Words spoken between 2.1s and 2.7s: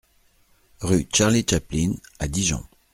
à Dijon